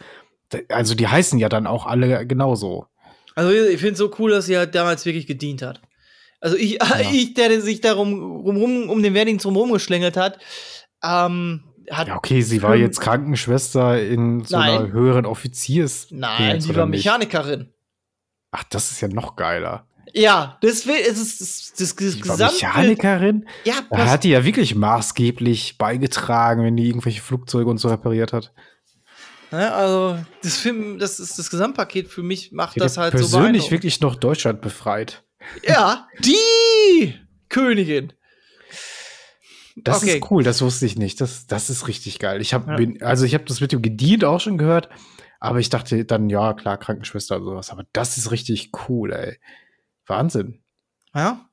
[0.50, 2.86] da- also die heißen ja dann auch alle genauso.
[3.34, 5.82] Also ich finde es so cool, dass sie halt damals wirklich gedient hat.
[6.40, 6.78] Also ich,
[7.12, 10.38] ich der sich darum rum, um den Wehrdienst rum geschlängelt hat,
[11.04, 14.92] ähm, hat Ja, okay, sie war jetzt Krankenschwester in so einer Nein.
[14.92, 16.08] höheren Offiziers.
[16.12, 16.86] Nein, sie war?
[16.86, 17.74] Mechanikerin.
[18.52, 19.88] Ach, das ist ja noch geiler.
[20.14, 22.64] Ja, das will, es ist das, das, das Die war Gesamtbild.
[22.64, 23.48] Mechanikerin?
[23.66, 28.32] Ja, Da hat die ja wirklich maßgeblich beigetragen, wenn die irgendwelche Flugzeuge und so repariert
[28.32, 28.54] hat.
[29.52, 33.18] ne, also das Film, das ist das Gesamtpaket für mich macht Die das halt so
[33.18, 35.24] persönlich wirklich noch Deutschland befreit.
[35.68, 37.14] Ja, die
[37.50, 38.14] Königin.
[39.76, 40.18] Das Okay.
[40.20, 41.20] ist cool, das wusste ich nicht.
[41.22, 42.42] Das, das ist richtig geil.
[42.42, 43.06] Ich habe, Ja.
[43.06, 44.90] also ich habe das mit dem gedient auch schon gehört,
[45.40, 47.70] aber ich dachte dann, ja, klar, Krankenschwester und sowas.
[47.72, 49.38] Aber das ist richtig cool, ey.
[50.08, 50.62] Wahnsinn.
[51.14, 51.50] Ja.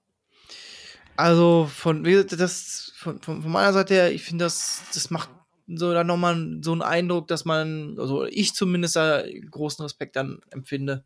[1.16, 5.28] Also von, das, von, von, von meiner Seite her, ich finde, das, das macht
[5.66, 10.40] so dann nochmal so einen Eindruck, dass man, also ich zumindest da großen Respekt dann
[10.50, 11.04] empfinde.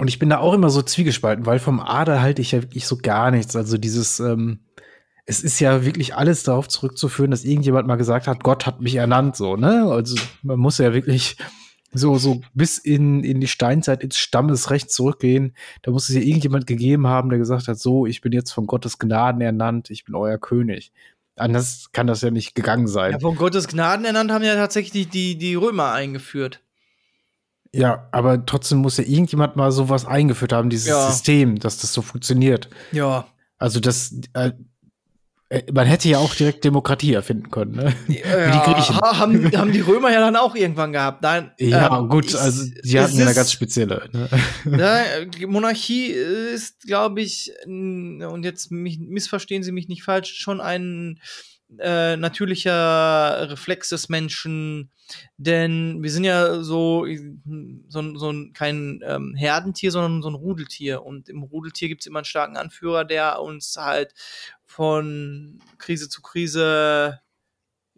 [0.00, 2.86] Und ich bin da auch immer so zwiegespalten, weil vom Adel halte ich ja wirklich
[2.86, 3.54] so gar nichts.
[3.54, 4.60] Also dieses, ähm,
[5.26, 8.94] es ist ja wirklich alles darauf zurückzuführen, dass irgendjemand mal gesagt hat, Gott hat mich
[8.94, 9.84] ernannt, so, ne?
[9.90, 11.36] Also man muss ja wirklich
[11.92, 15.54] so, so bis in, in die Steinzeit ins Stammesrecht zurückgehen.
[15.82, 18.66] Da muss es ja irgendjemand gegeben haben, der gesagt hat, so, ich bin jetzt von
[18.66, 20.92] Gottes Gnaden ernannt, ich bin euer König.
[21.36, 23.12] Anders kann das ja nicht gegangen sein.
[23.12, 26.62] Ja, von Gottes Gnaden ernannt haben ja tatsächlich die, die Römer eingeführt.
[27.72, 31.10] Ja, aber trotzdem muss ja irgendjemand mal sowas eingeführt haben, dieses Ja.
[31.10, 32.68] System, dass das so funktioniert.
[32.92, 33.26] Ja.
[33.58, 34.50] Also das, äh,
[35.50, 37.94] äh, man hätte ja auch direkt Demokratie erfinden können, ne?
[38.08, 38.96] ja Griechen.
[38.96, 41.22] ha- haben, haben die Römer ja dann auch irgendwann gehabt.
[41.22, 44.08] Nein, Ja, ähm, gut, also die hatten ja eine ganz spezielle.
[44.12, 44.28] Ne?
[44.78, 50.60] Ja, die Monarchie ist, glaube ich, und jetzt mich, missverstehen Sie mich nicht falsch, schon
[50.60, 51.20] ein
[51.78, 54.90] äh, natürlicher Reflex des Menschen,
[55.36, 57.06] denn wir sind ja so,
[57.88, 61.02] so, so ein, kein ähm, Herdentier, sondern so ein Rudeltier.
[61.02, 64.14] Und im Rudeltier gibt es immer einen starken Anführer, der uns halt
[64.64, 67.20] von Krise zu Krise,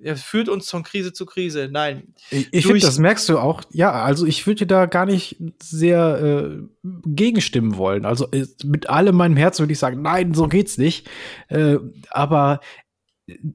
[0.02, 1.68] er führt uns von Krise zu Krise.
[1.70, 3.62] Nein, Ich, finde, das merkst du auch.
[3.70, 8.04] Ja, also ich würde dir da gar nicht sehr äh, gegenstimmen wollen.
[8.04, 11.08] Also äh, mit allem meinem Herzen würde ich sagen, nein, so geht's nicht.
[11.48, 11.76] Äh,
[12.11, 12.61] aber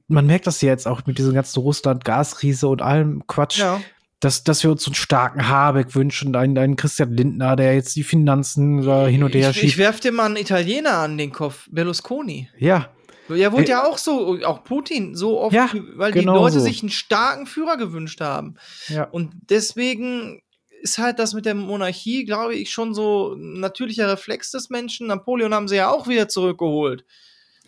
[0.08, 3.80] man merkt das ja jetzt auch mit diesem ganzen Russland-Gaskrise und allem Quatsch, ja.
[4.20, 8.04] dass, dass wir uns einen starken Habeck wünschen, einen, einen Christian Lindner, der jetzt die
[8.04, 9.78] Finanzen da hin und her Ich, ich schiebt.
[9.78, 12.48] werf dir mal einen Italiener an den Kopf, Berlusconi.
[12.58, 12.88] Ja,
[13.28, 16.60] Ja, wurde Äh, ja auch so, auch Putin, so oft, Ja, weil die genau Leute
[16.60, 16.64] so.
[16.64, 18.54] sich einen starken Führer gewünscht haben.
[18.88, 19.04] ja.
[19.04, 20.40] Und deswegen
[20.80, 25.08] ist halt das mit der Monarchie, glaube ich, schon so ein natürlicher Reflex des Menschen.
[25.08, 27.04] Napoleon haben sie ja auch wieder zurückgeholt.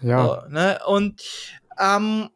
[0.00, 0.24] Ja.
[0.46, 0.78] So, ne?
[0.86, 1.20] Und
[1.80, 2.28] ähm,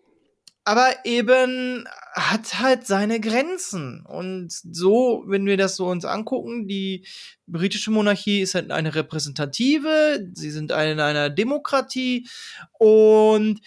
[0.64, 4.04] aber eben hat halt seine Grenzen.
[4.06, 7.06] Und so, wenn wir das so uns angucken, die
[7.46, 12.26] britische Monarchie ist halt eine repräsentative, sie sind in einer Demokratie
[12.78, 13.60] und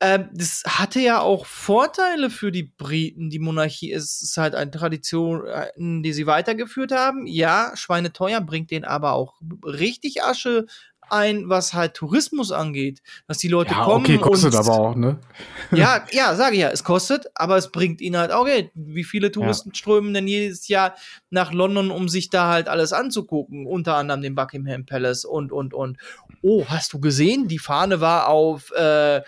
[0.00, 3.30] ähm, das hatte ja auch Vorteile für die Briten.
[3.30, 7.26] Die Monarchie ist, ist halt eine Tradition, äh, die sie weitergeführt haben.
[7.26, 10.66] Ja, schweineteuer bringt denen aber auch richtig Asche
[11.10, 13.02] ein, was halt Tourismus angeht.
[13.26, 15.18] Dass die Leute Ja, kommen okay, kostet und aber auch, ne?
[15.72, 18.70] ja, ja, sage ich ja, es kostet, aber es bringt ihnen halt auch Geld.
[18.74, 20.94] Wie viele Touristen strömen denn jedes Jahr
[21.30, 23.66] nach London, um sich da halt alles anzugucken?
[23.66, 25.98] Unter anderem den Buckingham Palace und, und, und.
[26.42, 27.48] Oh, hast du gesehen?
[27.48, 29.22] Die Fahne war auf äh,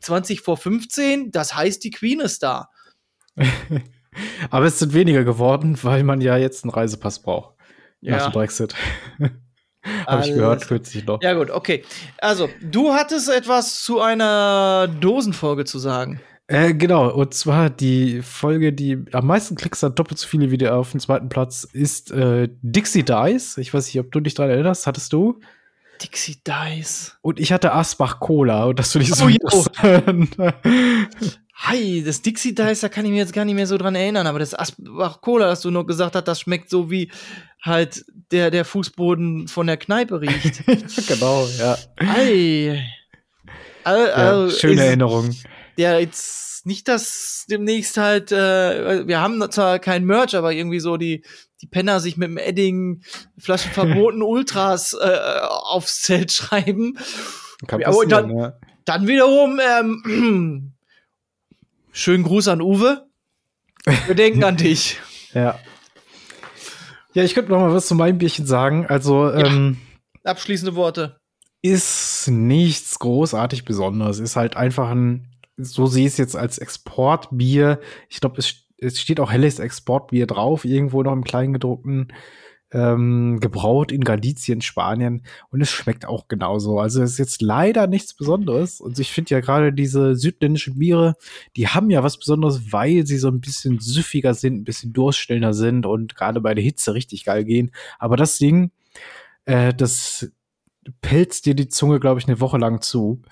[0.00, 2.70] 20 vor 15, das heißt, die Queen ist da.
[4.50, 7.54] Aber es sind weniger geworden, weil man ja jetzt einen Reisepass braucht.
[8.00, 8.28] Nach Ja.
[8.28, 8.74] dem Brexit.
[10.06, 11.22] Habe ich gehört kürzlich noch.
[11.22, 11.84] Ja, gut, okay.
[12.18, 16.20] Also, du hattest etwas zu einer Dosenfolge zu sagen.
[16.50, 20.58] Äh, genau, und zwar die Folge, die am meisten Klicks hat, doppelt so viele wie
[20.58, 23.58] der auf dem zweiten Platz, ist äh, Dixie Dice.
[23.58, 25.38] Ich weiß nicht, ob du dich daran erinnerst, hattest du?
[26.02, 27.12] Dixie Dice.
[27.22, 29.34] Und ich hatte Asbach Cola und das finde ich so Oh, ja.
[29.98, 30.36] interessant.
[31.54, 34.26] Hi, das Dixie Dice, da kann ich mir jetzt gar nicht mehr so dran erinnern,
[34.26, 37.10] aber das Asbach Cola, das du noch gesagt hast, das schmeckt so wie
[37.62, 40.62] halt der, der Fußboden von der Kneipe riecht.
[41.08, 41.76] genau, ja.
[41.98, 42.82] Ei.
[43.84, 45.34] Al- ja also, schöne Erinnerung.
[45.80, 50.98] Der jetzt nicht, dass demnächst halt, äh, wir haben zwar kein Merch, aber irgendwie so
[50.98, 51.24] die,
[51.62, 53.02] die Penner sich mit dem Edding
[53.38, 56.98] Flaschen verboten Ultras äh, aufs Zelt schreiben.
[57.66, 58.52] Kann Ja, dann- ja.
[58.84, 60.72] Dann wiederum, ähm,
[61.92, 63.06] schönen Gruß an Uwe.
[64.06, 64.98] Wir denken an dich.
[65.32, 65.60] Ja.
[67.14, 68.84] Ja, ich könnte noch mal was zu meinem Bierchen sagen.
[68.86, 69.76] Also, ähm,
[70.24, 71.20] Abschließende Worte.
[71.62, 74.18] ist nichts großartig Besonderes.
[74.18, 75.29] Ist halt einfach ein,
[75.62, 77.80] so sehe ich es jetzt als Exportbier.
[78.08, 82.12] Ich glaube, es, es steht auch helles Exportbier drauf, irgendwo noch im Kleingedruckten.
[82.72, 85.24] Ähm, gebraut in Galicien, Spanien.
[85.50, 86.78] Und es schmeckt auch genauso.
[86.78, 88.80] Also es ist jetzt leider nichts Besonderes.
[88.80, 91.16] Und ich finde ja gerade diese südländischen Biere,
[91.56, 95.52] die haben ja was Besonderes, weil sie so ein bisschen süffiger sind, ein bisschen durststillender
[95.52, 97.72] sind und gerade bei der Hitze richtig geil gehen.
[97.98, 98.70] Aber das Ding,
[99.46, 100.30] äh, das
[101.00, 103.22] pelzt dir die Zunge, glaube ich, eine Woche lang zu.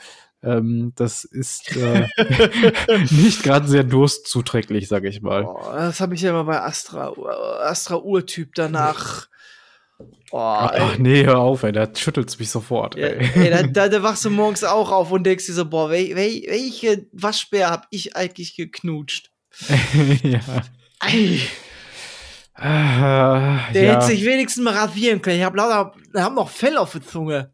[0.42, 2.06] Ähm, das ist äh,
[3.10, 5.44] nicht gerade sehr durstzuträglich, sage ich mal.
[5.44, 7.12] Oh, das habe ich ja immer bei Astra,
[7.62, 9.26] Astra Urtyp danach.
[10.30, 10.98] Oh, Ach ey.
[11.02, 12.94] nee, hör auf, ey, da schüttelt's mich sofort.
[12.96, 13.30] Ja, Ey.
[13.46, 16.14] ey, da, da, da wachst du morgens auch auf und denkst dir so, boah, wel,
[16.14, 19.32] wel, welche Waschbär hab ich eigentlich geknutscht?
[20.22, 20.40] ja.
[21.00, 21.40] Ei,
[22.54, 23.94] Ah, der ja.
[23.94, 25.38] hätte sich wenigstens mal rasieren können.
[25.38, 27.52] Ich hab lauter, haben noch Fell auf der Zunge.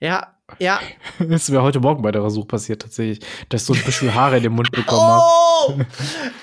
[0.00, 0.80] Ja, ja.
[1.18, 4.38] Das ist mir heute Morgen bei der Rasur passiert, tatsächlich, dass so ein bisschen Haare
[4.38, 5.22] in den Mund bekommen habe.
[5.22, 5.80] Oh!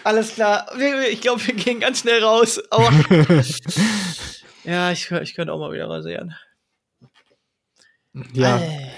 [0.04, 0.68] Alles klar.
[1.10, 2.62] Ich glaube, wir gehen ganz schnell raus.
[2.70, 2.92] Aber
[4.64, 6.36] ja, ich, ich könnte auch mal wieder rasieren.
[8.34, 8.58] ja.
[8.58, 8.92] Ei.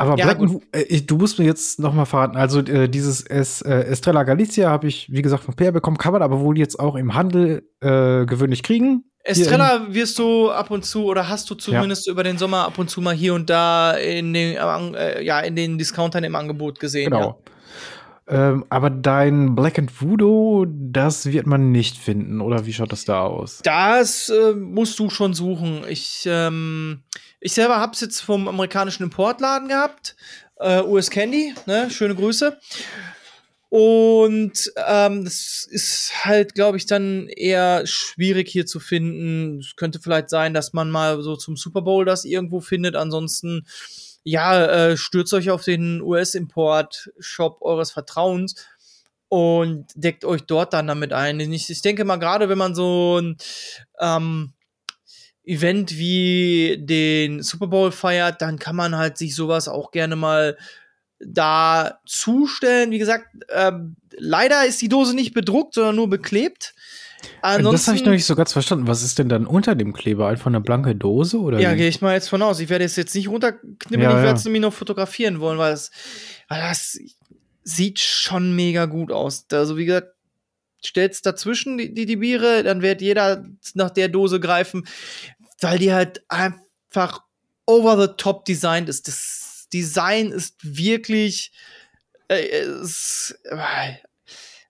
[0.00, 3.60] Aber Ja, Black äh, du musst mir jetzt noch mal verraten, also äh, dieses es,
[3.60, 6.80] äh, Estrella Galicia habe ich, wie gesagt, von Peer bekommen, kann man aber wohl jetzt
[6.80, 9.04] auch im Handel äh, gewöhnlich kriegen.
[9.22, 12.88] Estrella wirst du ab und zu oder hast du zumindest über den Sommer ab und
[12.88, 17.10] zu mal hier und da in den, äh, ja, in den Discountern im Angebot gesehen.
[17.10, 17.42] Genau.
[18.26, 23.04] Ähm, aber dein Black and Voodoo, das wird man nicht finden, oder wie schaut das
[23.04, 23.60] da aus?
[23.64, 25.82] Das äh, musst du schon suchen.
[25.88, 27.02] Ich, ähm,
[27.40, 30.14] ich selber hab's jetzt vom amerikanischen Importladen gehabt.
[30.56, 31.90] Äh, US Candy, ne?
[31.90, 32.58] Schöne Grüße.
[33.70, 39.60] Und ähm, das ist halt, glaube ich, dann eher schwierig hier zu finden.
[39.60, 42.96] Es könnte vielleicht sein, dass man mal so zum Super Bowl das irgendwo findet.
[42.96, 43.66] Ansonsten,
[44.24, 48.56] ja, äh, stürzt euch auf den US-Import-Shop eures Vertrauens
[49.28, 51.38] und deckt euch dort dann damit ein.
[51.38, 53.36] Ich, ich denke mal, gerade wenn man so ein
[54.00, 54.52] ähm,
[55.50, 60.56] Event wie den Super Bowl feiert, dann kann man halt sich sowas auch gerne mal
[61.18, 62.92] da zustellen.
[62.92, 66.72] Wie gesagt, ähm, leider ist die Dose nicht bedruckt, sondern nur beklebt.
[67.42, 68.86] Ansonsten, das habe ich noch nicht so ganz verstanden.
[68.86, 70.28] Was ist denn dann unter dem Kleber?
[70.28, 71.38] Einfach eine blanke Dose?
[71.38, 72.60] Oder Ja, gehe ich mal jetzt von aus.
[72.60, 74.34] Ich werde es jetzt nicht runterknibbeln, Ja, ich werde ja.
[74.34, 75.90] es nämlich noch fotografieren wollen, weil es,
[76.48, 76.98] weil das
[77.64, 79.46] sieht schon mega gut aus.
[79.52, 80.14] Also, wie gesagt,
[80.84, 84.86] stellst dazwischen die, die, die Biere, dann wird jeder nach der Dose greifen,
[85.60, 87.22] weil die halt einfach
[87.66, 89.08] over the top designt ist.
[89.08, 91.52] Das Design ist wirklich,
[92.28, 92.42] äh,
[92.82, 93.94] es, äh,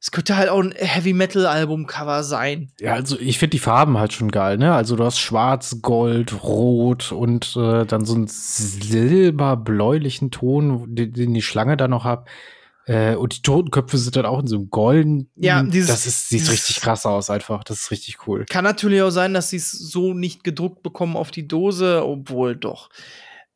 [0.00, 2.70] es könnte halt auch ein Heavy Metal Album Cover sein.
[2.80, 4.74] Ja, also ich finde die Farben halt schon geil, ne?
[4.74, 11.34] Also du hast schwarz, gold, rot und äh, dann so einen silberbläulichen Ton, den, den
[11.34, 12.26] die Schlange da noch hat.
[12.90, 15.30] Äh, und die Totenköpfe sind dann auch in so einem golden.
[15.36, 17.62] Ja, dieses- das ist, sieht dieses- richtig krass aus einfach.
[17.62, 18.46] Das ist richtig cool.
[18.48, 22.56] Kann natürlich auch sein, dass sie es so nicht gedruckt bekommen auf die Dose, obwohl
[22.56, 22.90] doch.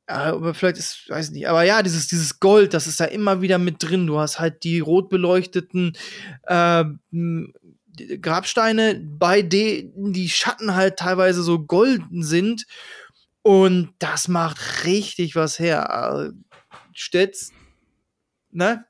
[0.06, 1.48] Äh, Aber vielleicht ist, weiß nicht.
[1.48, 4.06] Aber ja, dieses, dieses Gold, das ist da immer wieder mit drin.
[4.06, 5.96] Du hast halt die rot beleuchteten
[6.44, 6.84] äh,
[8.20, 12.66] Grabsteine, bei denen die Schatten halt teilweise so golden sind.
[13.42, 16.30] Und das macht richtig was her.
[16.30, 16.32] Äh,
[16.92, 17.50] Stellt's,
[18.52, 18.84] ne?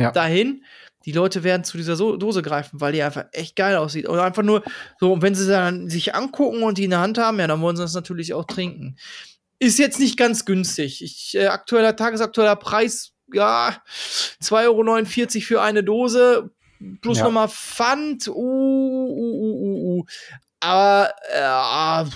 [0.00, 0.10] Ja.
[0.12, 0.64] Dahin.
[1.06, 4.06] Die Leute werden zu dieser so Dose greifen, weil die einfach echt geil aussieht.
[4.06, 4.62] Und einfach nur
[4.98, 7.62] so, und wenn sie dann sich angucken und die in der Hand haben, ja, dann
[7.62, 8.96] wollen sie das natürlich auch trinken.
[9.58, 11.02] Ist jetzt nicht ganz günstig.
[11.02, 13.76] Ich, äh, aktueller, tagesaktueller Preis, ja,
[14.42, 16.50] 2,49 Euro für eine Dose,
[17.00, 17.24] plus Ja.
[17.24, 20.04] nochmal Pfand, uh, uh, uh, uh, uh.
[20.60, 22.10] Aber, äh,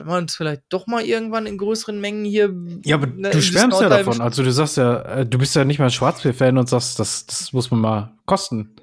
[0.00, 2.54] wenn man es vielleicht doch mal irgendwann in größeren Mengen hier.
[2.84, 4.20] Ja, aber ne, du schwärmst ja davon.
[4.20, 7.26] Also du sagst ja, äh, du bist ja nicht mal ein Schwarzbier-Fan und sagst, das,
[7.26, 8.74] das muss man mal kosten.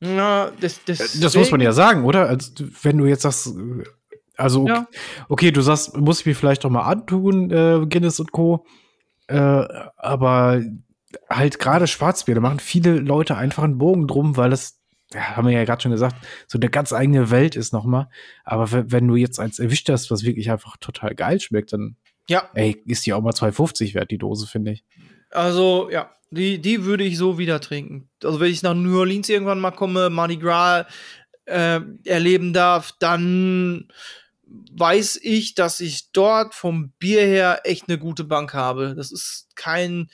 [0.00, 2.28] Ja, das, das, Das muss man ja sagen, oder?
[2.28, 2.50] Also,
[2.82, 3.84] wenn du jetzt sagst, äh,
[4.36, 4.86] also okay, Ja.
[5.28, 8.66] okay du sagst, muss ich mir vielleicht doch mal antun, äh, Guinness und Co.
[9.28, 9.36] Äh,
[9.96, 10.60] aber
[11.30, 14.80] halt gerade Schwarzbier, da machen viele Leute einfach einen Bogen drum, weil es,
[15.14, 18.08] ja, haben wir ja gerade schon gesagt, so eine ganz eigene Welt ist nochmal.
[18.44, 21.96] Aber wenn, du jetzt eins erwischt hast, was wirklich einfach total geil schmeckt, dann,
[22.28, 24.84] Ja, ey, ist die auch mal 2,50 wert, die Dose, finde ich.
[25.30, 28.08] Also, ja, die, die würde ich so wieder trinken.
[28.22, 30.86] Also, wenn ich nach New Orleans irgendwann mal komme, Mardi Gras
[31.46, 33.88] äh, erleben darf, dann
[34.46, 38.94] weiß ich, dass ich dort vom Bier her echt eine gute Bank habe.
[38.94, 40.08] Das ist kein,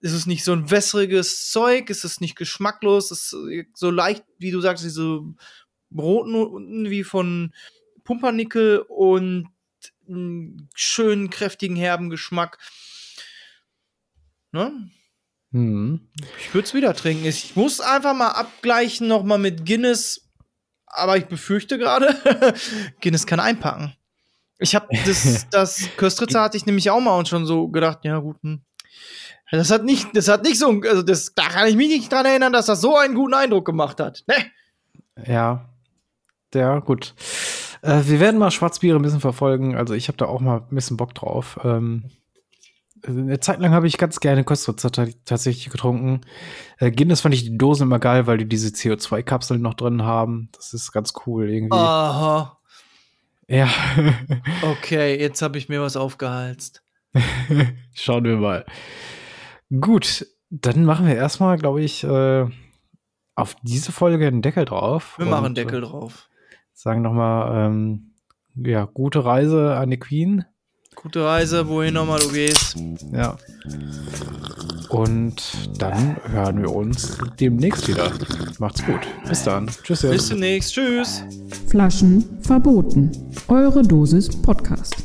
[0.00, 4.24] es ist nicht so ein wässriges Zeug, es ist nicht geschmacklos, es ist so leicht,
[4.38, 5.22] wie du sagst, diese
[5.90, 7.52] Brotnoten wie von
[8.04, 9.48] Pumpernickel und
[10.08, 12.58] einen schönen, kräftigen, herben Geschmack.
[14.52, 14.90] Ne?
[15.52, 16.08] Hm.
[16.38, 17.24] Ich würde es wieder trinken.
[17.24, 20.24] Ich muss einfach mal abgleichen noch mal mit Guinness.
[20.86, 22.54] Aber ich befürchte gerade,
[23.00, 23.94] Guinness kann einpacken.
[24.58, 28.18] Ich habe das, das Köstritzer hatte ich nämlich auch mal und schon so gedacht, ja
[28.18, 28.62] gut, hm.
[29.50, 32.26] Das hat nicht, das hat nicht so, also das, da kann ich mich nicht dran
[32.26, 34.24] erinnern, dass das so einen guten Eindruck gemacht hat.
[34.26, 34.34] Ne?
[35.26, 35.68] Ja.
[36.54, 37.14] Ja, gut.
[37.82, 39.76] Äh, wir werden mal Schwarzbiere ein bisschen verfolgen.
[39.76, 41.58] Also ich habe da auch mal ein bisschen Bock drauf.
[41.64, 42.10] Ähm,
[43.06, 46.22] eine Zeit lang habe ich ganz gerne Kostritzer ta- tatsächlich getrunken.
[46.78, 50.48] Äh, Guinness fand ich die Dosen immer geil, weil die diese CO2-Kapseln noch drin haben.
[50.56, 51.76] Das ist ganz cool irgendwie.
[51.76, 52.58] Aha.
[53.46, 53.68] Ja.
[54.62, 56.82] Okay, jetzt habe ich mir was aufgehalst.
[57.94, 58.66] Schauen wir mal.
[59.70, 62.46] Gut, dann machen wir erstmal, glaube ich, äh,
[63.34, 65.18] auf diese Folge einen Deckel drauf.
[65.18, 66.28] Wir Und, machen Deckel äh, drauf.
[66.72, 68.14] Sagen nochmal, ähm,
[68.54, 70.44] ja, gute Reise an die Queen.
[70.94, 72.76] Gute Reise, wohin nochmal du gehst.
[73.12, 73.36] Ja.
[74.88, 78.10] Und dann hören wir uns demnächst wieder.
[78.58, 79.00] Macht's gut.
[79.28, 79.68] Bis dann.
[79.68, 80.02] Tschüss.
[80.02, 80.72] Bis demnächst.
[80.74, 81.22] Tschüss.
[81.68, 83.12] Flaschen verboten.
[83.48, 84.96] Eure Dosis Podcast.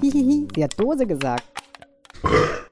[0.00, 1.44] Hihihi, sie hat Dose gesagt.